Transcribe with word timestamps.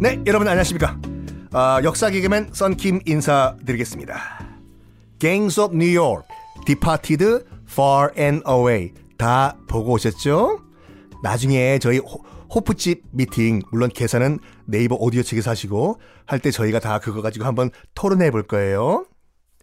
네, 0.00 0.20
여러분 0.26 0.46
안녕하십니까? 0.48 0.98
아, 1.52 1.80
역사 1.82 2.10
개그맨 2.10 2.50
썬킴 2.52 3.00
인사드리겠습니다. 3.06 4.20
Gangs 5.18 5.58
of 5.60 5.74
New 5.74 5.96
York, 5.98 6.26
Departed, 6.66 7.44
Far 7.70 8.10
and 8.18 8.42
Away 8.46 8.92
다 9.16 9.56
보고 9.68 9.92
오셨죠? 9.92 10.60
나중에 11.22 11.78
저희 11.78 11.98
호, 11.98 12.22
호프집 12.54 13.02
미팅 13.12 13.62
물론 13.70 13.88
계산은 13.88 14.40
네이버 14.66 14.96
오디오 14.96 15.22
측에서 15.22 15.50
하시고 15.52 16.00
할 16.26 16.38
때 16.40 16.50
저희가 16.50 16.80
다 16.80 16.98
그거 16.98 17.22
가지고 17.22 17.46
한번 17.46 17.70
토론해 17.94 18.30
볼 18.30 18.42
거예요. 18.42 19.06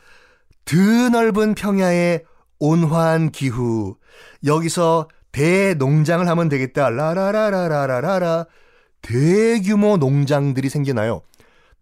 드넓은 0.66 1.56
평야의 1.56 2.26
온화한 2.60 3.32
기후 3.32 3.96
여기서 4.46 5.08
대농장을 5.32 6.28
하면 6.28 6.50
되겠다 6.50 6.90
라라라라라라라 6.90 8.46
대규모 9.02 9.96
농장들이 9.98 10.70
생겨나요. 10.70 11.22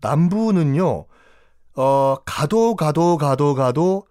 남부는요 0.01 1.05
어 1.75 2.15
가도 2.25 2.75
가도 2.75 3.17
가도 3.17 3.55
가도 3.55 4.07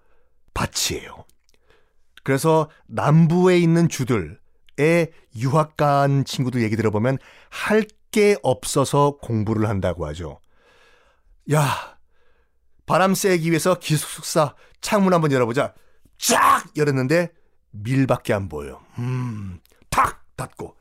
밭이에요. 0.55 1.25
그래서 2.25 2.69
남부에 2.87 3.59
있는 3.59 3.89
주들 3.89 4.39
의 4.79 5.11
유학 5.37 5.77
간 5.77 6.25
친구들 6.25 6.63
얘기 6.63 6.77
들어보면 6.77 7.19
할 7.51 7.85
게 8.17 8.35
없어서 8.43 9.19
공부를 9.21 9.69
한다고 9.69 10.07
하죠. 10.07 10.41
야, 11.53 11.99
바람 12.87 13.15
쐬기 13.15 13.51
위해서 13.51 13.79
기숙사 13.79 14.55
창문 14.81 15.13
한번 15.13 15.33
열어보자. 15.33 15.75
쫙 16.17 16.65
열었는데 16.79 17.31
밀밖에 17.73 18.33
안 18.33 18.49
보여. 18.49 18.81
음, 18.99 19.61
탁 19.91 20.25
닫고. 20.35 20.77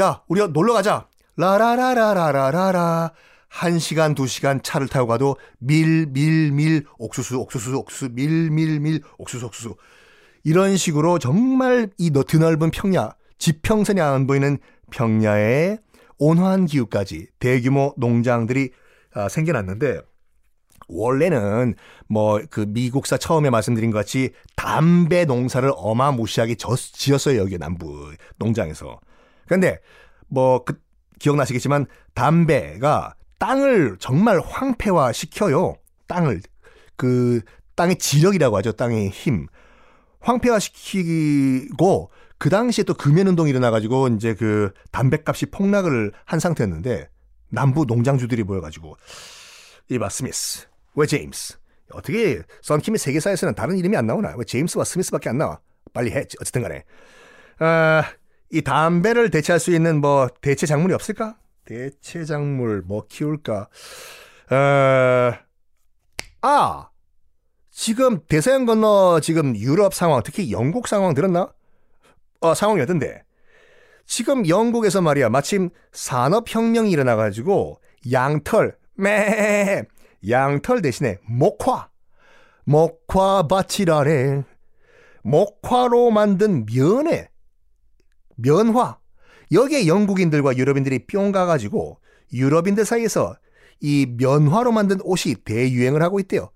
야, 0.00 0.24
우리 0.26 0.44
놀러 0.48 0.72
가자. 0.72 1.08
라라라라라라라. 1.36 3.12
한 3.48 3.78
시간, 3.78 4.16
두 4.16 4.26
시간 4.26 4.60
차를 4.64 4.88
타고 4.88 5.06
가도 5.06 5.36
밀, 5.58 6.06
밀, 6.06 6.50
밀, 6.50 6.84
옥수수, 6.98 7.38
옥수수, 7.38 7.76
옥수수, 7.76 8.08
밀, 8.10 8.50
밀, 8.50 8.80
밀, 8.80 9.00
옥수수, 9.18 9.46
옥수수. 9.46 9.76
이런 10.46 10.76
식으로 10.76 11.18
정말 11.18 11.90
이 11.98 12.08
드넓은 12.12 12.70
평야, 12.70 13.10
지평선이 13.36 14.00
안 14.00 14.28
보이는 14.28 14.58
평야에 14.92 15.78
온화한 16.18 16.66
기후까지 16.66 17.26
대규모 17.40 17.92
농장들이 17.96 18.70
아, 19.12 19.28
생겨났는데 19.28 20.02
원래는 20.86 21.74
뭐 22.08 22.38
그 22.48 22.64
미국사 22.68 23.16
처음에 23.16 23.50
말씀드린 23.50 23.90
것 23.90 23.98
같이 23.98 24.30
담배 24.54 25.24
농사를 25.24 25.68
어마무시하게 25.74 26.54
지었어요 26.54 27.40
여기 27.40 27.58
남부 27.58 28.12
농장에서. 28.36 29.00
그런데 29.46 29.80
뭐 30.28 30.64
그 30.64 30.80
기억나시겠지만 31.18 31.86
담배가 32.14 33.14
땅을 33.40 33.96
정말 33.98 34.38
황폐화 34.38 35.10
시켜요. 35.10 35.74
땅을 36.06 36.40
그 36.94 37.40
땅의 37.74 37.98
지력이라고 37.98 38.56
하죠. 38.58 38.70
땅의 38.70 39.08
힘 39.08 39.48
황폐화 40.26 40.58
시키고 40.58 42.10
그 42.36 42.50
당시에 42.50 42.82
또 42.82 42.94
금연운동이 42.94 43.48
일어나가지고 43.48 44.08
이제 44.08 44.34
그 44.34 44.72
담배값이 44.90 45.46
폭락을 45.46 46.12
한 46.24 46.40
상태였는데 46.40 47.08
남부 47.48 47.84
농장주들이 47.84 48.42
모여가지고 48.42 48.96
이봐 49.88 50.08
스미스 50.08 50.66
왜 50.96 51.06
제임스? 51.06 51.58
어떻게 51.92 52.42
썬킴의 52.62 52.98
세계사에서는 52.98 53.54
다른 53.54 53.78
이름이 53.78 53.96
안 53.96 54.06
나오나? 54.08 54.34
왜 54.36 54.44
제임스와 54.44 54.84
스미스밖에 54.84 55.28
안 55.28 55.38
나와? 55.38 55.60
빨리 55.92 56.10
해. 56.10 56.24
어쨌든 56.40 56.62
간에. 56.62 56.84
아, 57.60 58.02
이 58.50 58.62
담배를 58.62 59.30
대체할 59.30 59.60
수 59.60 59.72
있는 59.72 60.00
뭐 60.00 60.28
대체 60.40 60.66
작물이 60.66 60.92
없을까? 60.94 61.36
대체 61.64 62.24
작물 62.24 62.82
뭐 62.82 63.06
키울까? 63.06 63.68
아, 64.50 65.38
아 66.42 66.88
지금 67.78 68.20
대서양 68.26 68.64
건너 68.64 69.20
지금 69.20 69.54
유럽 69.54 69.92
상황 69.92 70.22
특히 70.24 70.50
영국 70.50 70.88
상황 70.88 71.12
들었나? 71.12 71.52
어, 72.40 72.54
상황이었던데. 72.54 73.22
지금 74.06 74.48
영국에서 74.48 75.02
말이야 75.02 75.28
마침 75.28 75.68
산업혁명이 75.92 76.90
일어나가지고 76.90 77.78
양털 78.10 78.78
매 78.94 79.84
양털 80.26 80.80
대신에 80.80 81.18
목화 81.28 81.90
목화밭이라래 82.64 84.42
목화로 85.22 86.10
만든 86.10 86.64
면에 86.64 87.28
면화. 88.36 88.96
여기에 89.52 89.86
영국인들과 89.86 90.56
유럽인들이 90.56 91.06
뿅 91.06 91.30
가가지고 91.30 92.00
유럽인들 92.32 92.86
사이에서 92.86 93.36
이 93.80 94.06
면화로 94.16 94.72
만든 94.72 94.98
옷이 95.02 95.34
대유행을 95.44 96.02
하고 96.02 96.18
있대요. 96.20 96.50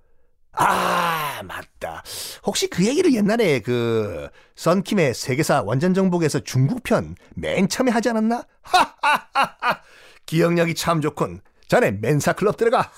아, 0.53 1.00
맞다. 1.43 2.03
혹시 2.45 2.69
그 2.69 2.87
얘기를 2.87 3.15
옛날에 3.15 3.61
그 3.61 4.29
썬킴의 4.57 5.15
세계사 5.15 5.63
완전 5.63 5.95
정복에서 5.95 6.41
중국 6.41 6.83
편 6.83 7.15
맨 7.35 7.69
처음에 7.69 7.91
하지 7.91 8.09
않았나? 8.11 8.45
하하하하. 8.63 9.81
기억력이 10.27 10.75
참 10.75 11.01
좋군. 11.01 11.41
자네 11.69 11.93
맨사 11.93 12.33
클럽 12.33 12.57
들어가. 12.57 12.91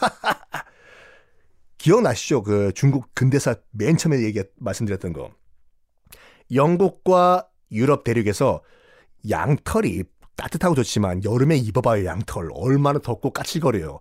기억나시죠? 1.79 2.43
그 2.43 2.73
중국 2.75 3.15
근대사 3.15 3.55
맨 3.71 3.97
처음에 3.97 4.23
얘기 4.23 4.43
말씀드렸던 4.57 5.13
거. 5.13 5.31
영국과 6.53 7.49
유럽 7.73 8.05
대륙에서 8.05 8.63
양털이 9.29 10.05
따뜻하고 10.37 10.75
좋지만 10.75 11.25
여름에 11.25 11.57
입어봐요 11.57 12.05
양털 12.05 12.49
얼마나 12.55 12.99
덥고 12.99 13.31
까칠거려요. 13.33 14.01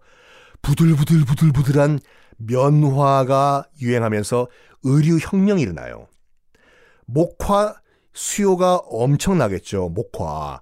부들부들 0.61 1.25
부들부들한 1.25 1.99
면화가 2.47 3.65
유행하면서 3.81 4.47
의류 4.83 5.17
혁명이 5.19 5.61
일어나요. 5.61 6.07
목화 7.05 7.75
수요가 8.13 8.77
엄청나겠죠. 8.77 9.89
목화. 9.89 10.61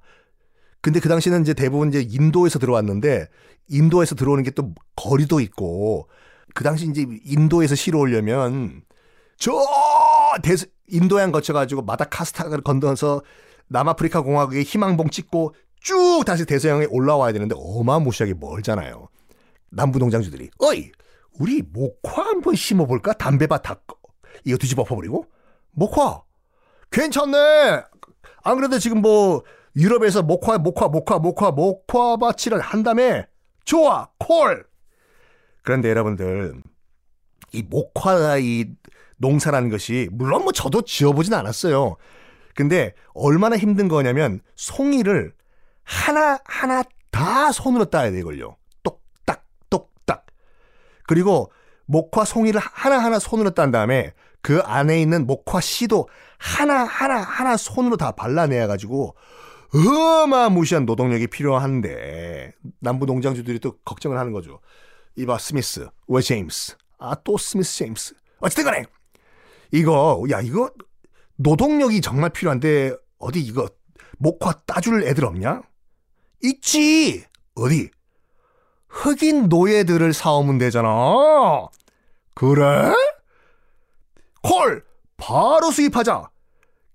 근데 0.81 1.00
그 1.00 1.09
당시에는 1.09 1.41
이제 1.41 1.53
대부분 1.53 1.89
이제 1.89 2.06
인도에서 2.07 2.59
들어왔는데 2.59 3.28
인도에서 3.69 4.16
들어오는 4.16 4.44
게 4.44 4.51
또 4.51 4.73
거리도 4.95 5.39
있고 5.39 6.09
그 6.53 6.63
당시 6.63 6.88
이제 6.89 7.06
인도에서 7.25 7.75
실어오려면 7.75 8.81
저 9.38 9.53
대서, 10.44 10.66
인도양 10.88 11.31
거쳐가지고 11.31 11.84
마다카스타를 11.84 12.62
건너서 12.62 13.22
남아프리카 13.68 14.22
공화국의 14.22 14.63
희망봉 14.63 15.09
찍고 15.09 15.53
쭉 15.81 16.23
다시 16.25 16.45
대서양에 16.45 16.88
올라와야 16.89 17.31
되는데 17.31 17.56
어마무시하게 17.57 18.34
멀잖아요. 18.39 19.07
남부 19.69 20.00
농장주들이 20.00 20.50
어이 20.59 20.91
우리 21.39 21.61
목화 21.61 22.23
한번 22.23 22.55
심어볼까? 22.55 23.13
담배밭 23.13 23.63
다 23.63 23.81
이거 24.45 24.57
뒤집어 24.57 24.83
엎어버리고 24.83 25.25
목화 25.72 26.22
괜찮네. 26.91 27.83
안 28.44 28.55
그래도 28.57 28.77
지금 28.79 29.01
뭐 29.01 29.44
유럽에서 29.75 30.22
목화 30.22 30.57
목화 30.57 30.88
목화 30.88 31.19
목화 31.19 31.51
목화밭을 31.51 32.59
한다음에 32.59 33.25
좋아 33.66 34.09
콜. 34.17 34.66
그런데 35.63 35.89
여러분들 35.89 36.61
이 37.53 37.63
목화 37.63 38.38
이 38.38 38.66
농사라는 39.17 39.69
것이 39.69 40.09
물론 40.11 40.44
뭐 40.44 40.51
저도 40.51 40.81
지어보진 40.81 41.33
않았어요. 41.33 41.97
근데 42.56 42.94
얼마나 43.13 43.57
힘든 43.57 43.88
거냐면 43.88 44.42
송이를 44.56 45.33
하나 45.83 46.39
하나 46.45 46.83
다 47.12 47.51
손으로 47.51 47.85
따야 47.85 48.12
되걸요. 48.12 48.58
그리고 51.09 51.51
목화 51.88 52.23
송이를 52.23 52.61
하나하나 52.61 53.17
손으로 53.17 53.50
딴 53.50 53.71
다음에 53.71 54.13
그 54.44 54.59
안에 54.59 55.01
있는 55.01 55.25
목화 55.25 55.59
씨도 55.59 56.07
하나하나 56.38 57.19
하나 57.19 57.57
손으로 57.57 57.97
다 57.97 58.11
발라내야 58.11 58.67
가지고 58.67 59.15
어마무시한 59.73 60.85
노동력이 60.85 61.25
필요한데 61.25 62.51
남부 62.77 63.07
농장주들이 63.07 63.57
또 63.57 63.79
걱정을 63.79 64.19
하는 64.19 64.33
거죠. 64.33 64.59
이봐 65.15 65.39
스미스, 65.39 65.88
왜 66.07 66.21
제임스? 66.21 66.75
아 67.00 67.15
또 67.23 67.39
스미스 67.39 67.77
제임스. 67.79 68.13
어쨌든 68.41 68.65
간에 68.65 68.83
이거 69.71 70.23
야 70.29 70.41
이거 70.41 70.69
노동력이 71.38 72.01
정말 72.01 72.29
필요한데 72.29 72.94
어디 73.17 73.39
이거 73.39 73.67
목화 74.19 74.51
따줄 74.67 75.03
애들 75.07 75.25
없냐? 75.25 75.63
있지. 76.44 77.25
어디? 77.56 77.89
흑인 78.89 79.50
노예들을 79.50 80.13
사오면 80.13 80.57
되잖아. 80.57 80.89
그래? 82.36 82.94
콜! 84.41 84.83
바로 85.18 85.71
수입하자. 85.71 86.30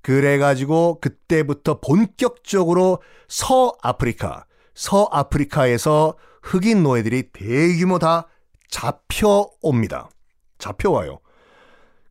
그래가지고 0.02 0.98
그때부터 1.00 1.80
본격적으로 1.80 3.00
서아프리카, 3.28 4.44
서아프리카에서 4.74 6.14
흑인 6.42 6.82
노예들이 6.82 7.30
대규모 7.32 7.98
다 7.98 8.28
잡혀옵니다. 8.68 10.10
잡혀와요. 10.58 11.20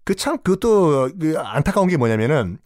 그 0.06 0.15
참 0.15 0.38
그것도 0.38 1.12
그 1.19 1.36
안타까운 1.38 1.88
게 1.88 1.97
뭐냐면은 1.97 2.57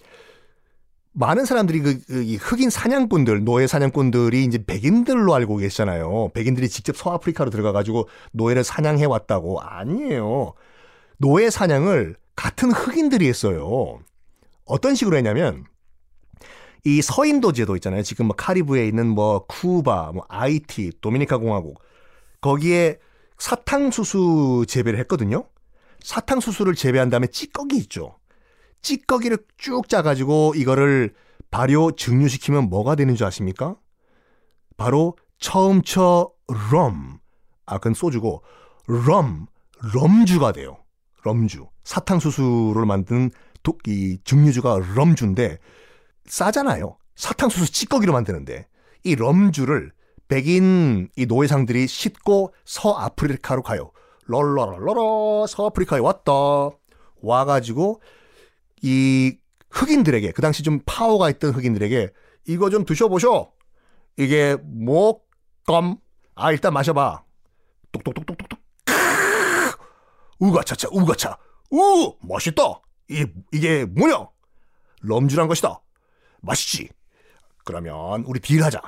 많은 1.20 1.46
사람들이 1.46 1.80
그, 1.80 2.00
그 2.06 2.36
흑인 2.36 2.70
사냥꾼들, 2.70 3.44
노예 3.44 3.66
사냥꾼들이 3.66 4.44
이제 4.44 4.64
백인들로 4.64 5.34
알고 5.34 5.58
계시잖아요. 5.58 6.30
백인들이 6.36 6.70
직접 6.70 6.96
서아프리카로 6.96 7.50
들어가가지고 7.50 8.08
노예를 8.34 8.64
사냥해 8.64 9.06
왔다고. 9.06 9.60
아니에요. 9.60 10.54
노예 11.18 11.50
사냥을 11.50 12.18
같은 12.36 12.72
흑인들이 12.72 13.28
했어요. 13.28 14.00
어떤 14.66 14.94
식으로 14.94 15.18
했냐면, 15.18 15.66
이 16.86 17.02
서인도 17.02 17.52
제도 17.52 17.76
있잖아요. 17.78 18.04
지금 18.04 18.28
뭐 18.28 18.36
카리브에 18.36 18.88
있는 18.88 19.08
뭐 19.08 19.44
쿠바, 19.48 20.12
뭐 20.14 20.24
아이티, 20.30 20.92
도미니카 21.02 21.40
공화국. 21.40 21.82
거기에 22.42 23.00
사탕수수 23.40 24.66
재배를 24.68 25.00
했거든요. 25.00 25.46
사탕수수를 26.04 26.76
재배한 26.76 27.10
다음에 27.10 27.26
찌꺼기 27.26 27.76
있죠. 27.78 28.20
찌꺼기를 28.88 29.40
쭉 29.58 29.90
짜가지고 29.90 30.54
이거를 30.56 31.14
발효 31.52 31.92
증류시키면 31.92 32.70
뭐가 32.70 32.96
되는 32.96 33.16
줄 33.16 33.28
아십니까? 33.28 33.76
바로 34.78 35.18
처음처 35.40 36.32
럼. 36.72 37.20
아, 37.66 37.80
그건 37.80 37.94
소주고, 37.94 38.44
럼, 38.88 39.48
럼주가 39.94 40.54
돼요. 40.54 40.78
럼주. 41.26 41.68
사탕수수를 41.84 42.86
만든 42.86 43.30
도, 43.62 43.78
이 43.88 44.20
증류주가 44.24 44.80
럼주인데, 44.96 45.58
싸잖아요. 46.26 46.98
사탕수수 47.18 47.74
찌꺼기로 47.74 48.14
만드는데, 48.14 48.68
이 49.04 49.16
럼주를 49.16 49.92
백인 50.30 51.10
이 51.18 51.26
노예상들이 51.26 51.88
싣고 51.88 52.54
서아프리카로 52.64 53.64
가요. 53.64 53.92
롤러롤러러 54.26 55.46
서아프리카에 55.48 56.00
왔다. 56.00 56.32
와가지고 57.22 58.02
이 58.82 59.38
흑인들에게 59.70 60.32
그 60.32 60.42
당시 60.42 60.64
좀 60.64 60.80
파워가 60.86 61.30
있던 61.32 61.52
흑인들에게 61.54 62.10
이거 62.48 62.70
좀 62.70 62.86
드셔보셔. 62.86 63.52
이게 64.18 64.56
목검. 64.64 65.98
아 66.36 66.52
일단 66.52 66.74
마셔봐. 66.74 67.24
똑똑똑똑똑똑. 67.92 68.60
우가차차 70.40 70.90
우가차. 70.92 71.38
우 71.72 72.16
멋있다. 72.22 72.64
이 73.10 73.26
이게 73.52 73.86
뭐냐? 73.86 74.28
럼주란 75.02 75.48
것이다. 75.48 75.82
맛있지. 76.42 76.90
그러면 77.66 78.24
우리 78.26 78.40
딜하자. 78.40 78.82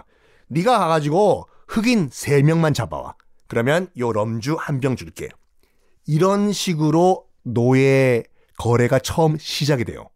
네가 0.47 0.77
가가지고 0.80 1.47
흑인 1.68 2.09
3명만 2.09 2.74
잡아와. 2.74 3.15
그러면 3.47 3.89
요 3.97 4.12
럼주 4.13 4.56
한 4.59 4.80
병 4.80 4.95
줄게. 4.95 5.30
이런 6.06 6.51
식으로 6.51 7.25
노예 7.44 8.24
거래가 8.59 9.00
처음 9.00 9.38
시작이 9.39 9.85
돼요. 9.85 10.09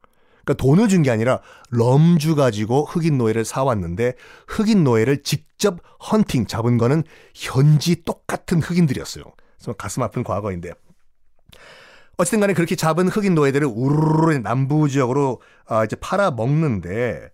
그러니까 0.45 0.61
돈을 0.61 0.89
준 0.89 1.01
게 1.03 1.09
아니라 1.09 1.39
럼주 1.71 2.35
가지고 2.35 2.83
흑인 2.85 3.17
노예를 3.17 3.45
사왔는데 3.45 4.13
흑인 4.47 4.83
노예를 4.83 5.23
직접 5.23 5.79
헌팅 6.11 6.45
잡은 6.47 6.77
거는 6.77 7.03
현지 7.33 8.03
똑같은 8.03 8.61
흑인들이었어요. 8.61 9.23
그래서 9.57 9.73
가슴 9.73 10.03
아픈 10.03 10.23
과거인데 10.23 10.71
어쨌든 12.17 12.41
간에 12.41 12.53
그렇게 12.53 12.75
잡은 12.75 13.07
흑인 13.07 13.33
노예들을 13.35 13.67
우르르 13.73 14.37
남부 14.39 14.87
지역으로 14.89 15.41
아, 15.65 15.83
이제 15.85 15.95
팔아 15.95 16.31
먹는데 16.31 17.29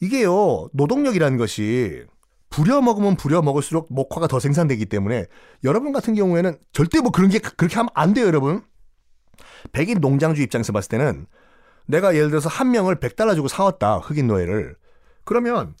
이게요 0.00 0.68
노동력이라는 0.72 1.36
것이 1.36 2.04
부려 2.48 2.80
먹으면 2.80 3.16
부려 3.16 3.42
먹을수록 3.42 3.88
목화가 3.90 4.28
더 4.28 4.38
생산되기 4.38 4.86
때문에 4.86 5.26
여러분 5.64 5.92
같은 5.92 6.14
경우에는 6.14 6.56
절대 6.72 7.00
뭐 7.00 7.10
그런 7.10 7.28
게 7.28 7.40
그렇게 7.40 7.74
하면 7.76 7.90
안 7.94 8.14
돼요 8.14 8.26
여러분 8.26 8.62
백인 9.72 10.00
농장주 10.00 10.42
입장에서 10.42 10.72
봤을 10.72 10.88
때는 10.90 11.26
내가 11.86 12.14
예를 12.14 12.30
들어서 12.30 12.48
한 12.48 12.70
명을 12.70 12.96
100달러 12.96 13.34
주고 13.34 13.48
사왔다. 13.48 13.98
흑인 13.98 14.26
노예를. 14.26 14.76
그러면 15.24 15.74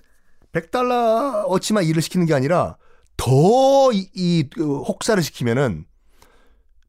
100달러 0.52 1.44
어치만 1.48 1.84
일을 1.84 2.02
시키는 2.02 2.26
게 2.26 2.34
아니라 2.34 2.76
더 3.16 3.92
이, 3.92 4.10
이그 4.14 4.80
혹사를 4.82 5.22
시키면은 5.22 5.86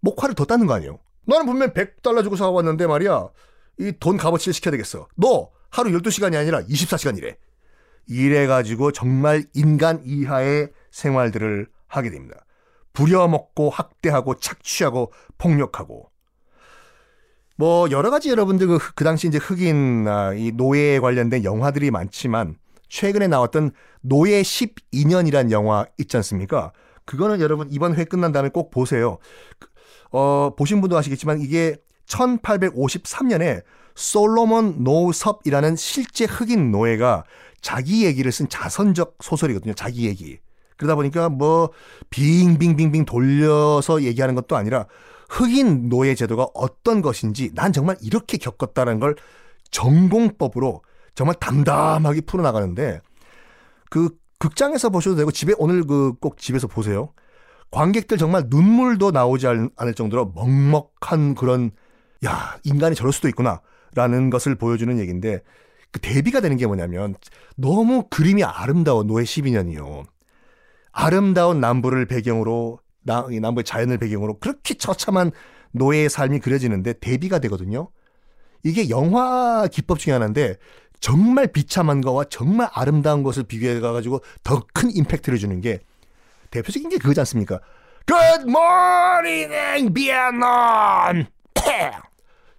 목화를 0.02 0.36
더 0.36 0.46
따는 0.46 0.68
거 0.68 0.74
아니에요. 0.74 1.00
나는 1.26 1.46
분명 1.46 1.74
100달러 1.74 2.24
주고 2.24 2.36
사왔는데 2.36 2.88
말이야. 2.88 3.30
이 3.80 3.92
돈 4.00 4.18
값어치를 4.18 4.54
시켜야 4.54 4.72
되겠어. 4.72 5.08
너 5.16 5.50
하루 5.70 5.92
12시간이 5.92 6.36
아니라 6.38 6.62
24시간 6.62 7.18
일해. 7.18 7.38
이래가지고 8.08 8.92
정말 8.92 9.44
인간 9.54 10.02
이하의 10.06 10.72
생활들을 10.92 11.68
하게 11.88 12.12
됩니다. 12.12 12.46
부려먹고 12.94 13.70
학대하고 13.70 14.36
착취하고 14.36 15.12
폭력하고 15.38 16.10
뭐 17.58 17.90
여러 17.92 18.10
가지 18.10 18.30
여러분들 18.30 18.68
그, 18.68 18.80
그 18.96 19.04
당시 19.04 19.28
이제 19.28 19.38
흑인 19.38 20.08
아, 20.08 20.34
이 20.34 20.52
노예에 20.52 21.00
관련된 21.00 21.44
영화들이 21.44 21.92
많지만 21.92 22.56
최근에 22.90 23.28
나왔던 23.28 23.72
노예 24.02 24.42
12년이란 24.42 25.52
영화 25.52 25.86
있지 25.98 26.18
않습니까? 26.18 26.72
그거는 27.06 27.40
여러분 27.40 27.68
이번 27.72 27.96
회 27.96 28.04
끝난 28.04 28.32
다음에 28.32 28.50
꼭 28.50 28.72
보세요. 28.72 29.18
어, 30.12 30.54
보신 30.58 30.82
분도 30.82 30.98
아시겠지만 30.98 31.42
이게 31.42 31.78
1853년에 32.08 33.64
솔로몬 33.96 34.84
노섭이라는 34.84 35.76
실제 35.76 36.26
흑인 36.26 36.72
노예가 36.72 37.24
자기 37.62 38.06
얘기를 38.06 38.32
쓴 38.32 38.50
자선적 38.50 39.18
소설이거든요. 39.22 39.74
자기 39.74 40.06
얘기. 40.08 40.40
그러다 40.78 40.96
보니까 40.96 41.30
뭐 41.30 41.72
빙빙빙빙 42.10 43.06
돌려서 43.06 44.04
얘기하는 44.04 44.36
것도 44.36 44.56
아니라 44.58 44.88
흑인 45.30 45.90
노예 45.90 46.16
제도가 46.16 46.48
어떤 46.54 47.02
것인지 47.02 47.52
난 47.54 47.74
정말 47.74 47.98
이렇게 48.02 48.38
겪었다는 48.38 49.00
걸 49.00 49.16
전공법으로 49.72 50.82
정말 51.16 51.36
담담하게 51.40 52.22
풀어나가는데 52.22 53.02
그 53.90 54.10
극장에서 54.40 54.90
보셔도 54.90 55.16
되고 55.16 55.32
집에 55.32 55.54
오늘 55.58 55.84
그 55.86 56.14
꼭 56.20 56.38
집에서 56.38 56.68
보세요. 56.68 57.14
관객들 57.72 58.18
정말 58.18 58.46
눈물도 58.48 59.12
나오지 59.12 59.48
않을 59.48 59.94
정도로 59.96 60.32
먹먹한 60.36 61.36
그런 61.36 61.72
야 62.26 62.58
인간이 62.64 62.96
저럴 62.96 63.12
수도 63.12 63.28
있구나라는 63.28 64.30
것을 64.30 64.56
보여주는 64.56 64.98
얘기인데 65.00 65.42
그 65.92 66.00
대비가 66.00 66.42
되는 66.42 66.58
게 66.58 66.68
뭐냐면 66.68 67.16
너무 67.56 68.08
그림이 68.10 68.44
아름다워 68.44 69.04
노예 69.04 69.24
12년이요. 69.24 70.06
아름다운 70.92 71.60
남부를 71.60 72.06
배경으로 72.06 72.80
나, 73.06 73.26
남부의 73.30 73.64
자연을 73.64 73.98
배경으로 74.00 74.40
그렇게 74.40 74.74
처참한 74.74 75.32
노예의 75.72 76.10
삶이 76.10 76.40
그려지는데 76.40 76.94
대비가 76.94 77.40
되거든요. 77.40 77.90
이게 78.64 78.90
영화 78.90 79.68
기법 79.72 80.00
중에 80.00 80.14
하나인데 80.14 80.56
정말 81.00 81.48
비참한 81.48 82.02
거와 82.02 82.26
정말 82.30 82.68
아름다운 82.74 83.22
것을 83.22 83.44
비교해 83.44 83.80
가지고 83.80 84.22
더 84.44 84.62
큰 84.74 84.90
임팩트를 84.92 85.38
주는 85.38 85.62
게 85.62 85.80
대표적인 86.50 86.90
게 86.90 86.98
그거지 86.98 87.20
않습니까? 87.22 87.60
Good 88.08 88.50
morning, 88.50 89.94
Vietnam. 89.94 91.26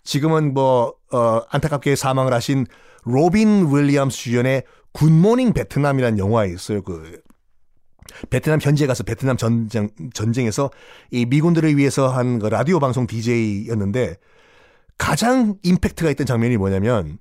지금은 0.04 0.54
뭐 0.54 0.94
어, 1.12 1.40
안타깝게 1.50 1.96
사망을 1.96 2.32
하신 2.32 2.66
로빈 3.04 3.74
윌리엄스 3.74 4.16
주연의 4.18 4.62
굿모닝 4.92 5.52
베트남이라는 5.52 6.18
영화에 6.18 6.48
있어요. 6.50 6.82
그 6.82 7.20
베트남 8.30 8.58
현지에 8.60 8.86
가서 8.86 9.04
베트남 9.04 9.36
전쟁, 9.36 9.90
전쟁에서 10.14 10.70
이 11.10 11.26
미군들을 11.26 11.76
위해서 11.76 12.08
한 12.08 12.38
그 12.38 12.46
라디오 12.46 12.78
방송 12.80 13.06
DJ였는데 13.06 14.16
가장 14.98 15.56
임팩트가 15.62 16.10
있던 16.10 16.26
장면이 16.26 16.56
뭐냐면 16.56 17.18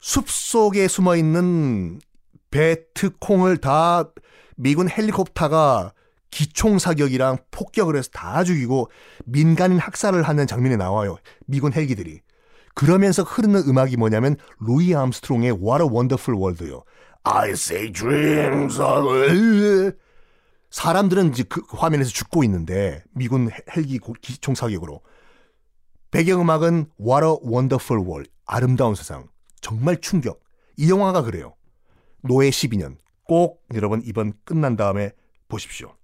숲 0.00 0.28
속에 0.28 0.88
숨어 0.88 1.16
있는 1.16 2.00
베트콩을 2.50 3.58
다 3.58 4.10
미군 4.56 4.88
헬리콥터가 4.90 5.92
기총 6.30 6.78
사격이랑 6.78 7.38
폭격을 7.50 7.96
해서 7.96 8.08
다 8.12 8.42
죽이고 8.44 8.90
민간인 9.24 9.78
학살을 9.78 10.22
하는 10.22 10.46
장면이 10.46 10.76
나와요. 10.76 11.18
미군 11.46 11.72
헬기들이. 11.72 12.20
그러면서 12.74 13.22
흐르는 13.22 13.68
음악이 13.68 13.96
뭐냐면 13.98 14.36
루이 14.60 14.94
암스트롱의 14.94 15.52
What 15.52 15.82
a 15.82 15.88
Wonderful 15.88 16.40
World요. 16.40 16.84
I 17.24 17.50
say 17.50 17.92
dreams 17.92 18.80
of 18.80 20.02
사람들은 20.72 21.30
이제 21.30 21.44
그 21.44 21.62
화면에서 21.68 22.10
죽고 22.10 22.42
있는데 22.44 23.04
미군 23.12 23.50
헬기 23.76 24.00
기총 24.20 24.54
사격으로 24.54 25.02
배경음악은 26.10 26.90
What 27.00 27.26
a 27.26 27.36
Wonderful 27.44 28.04
World 28.04 28.30
아름다운 28.46 28.94
세상 28.94 29.28
정말 29.60 30.00
충격 30.00 30.40
이 30.76 30.90
영화가 30.90 31.22
그래요 31.22 31.54
노예 32.22 32.50
12년 32.50 32.96
꼭 33.24 33.62
여러분 33.74 34.02
이번 34.04 34.32
끝난 34.44 34.76
다음에 34.76 35.12
보십시오 35.48 35.94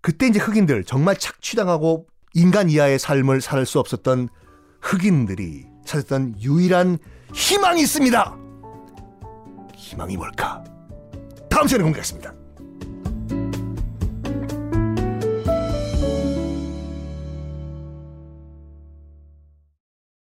그때 0.00 0.26
이제 0.26 0.38
흑인들 0.38 0.84
정말 0.84 1.16
착취당하고 1.16 2.06
인간 2.34 2.68
이하의 2.68 2.98
삶을 2.98 3.40
살 3.40 3.66
수 3.66 3.78
없었던 3.78 4.28
흑인들이 4.80 5.66
찾았던 5.86 6.40
유일한 6.42 6.98
희망이 7.34 7.82
있습니다. 7.82 8.36
희망이 9.76 10.16
뭘까? 10.16 10.64
다음 11.48 11.66
시간에 11.68 11.84
공개하겠습니다. 11.84 12.41